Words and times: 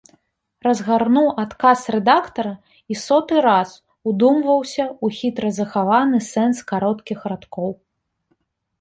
Разгарнуў 0.67 1.27
адказ 1.43 1.83
рэдактара 1.95 2.53
і 2.95 2.99
соты 3.03 3.35
раз 3.49 3.77
удумваўся 4.13 4.83
ў 4.89 5.07
хітра 5.21 5.55
захаваны 5.63 6.17
сэнс 6.33 6.57
кароткіх 6.77 7.19
радкоў. 7.33 7.69